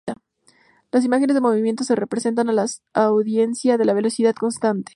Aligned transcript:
Las 0.91 1.05
imágenes 1.05 1.35
en 1.37 1.43
movimiento 1.43 1.83
se 1.83 1.93
representan 1.95 2.49
a 2.49 2.53
la 2.53 2.65
audiencia 2.95 3.75
a 3.75 3.77
una 3.81 3.93
velocidad 3.93 4.33
constante. 4.33 4.89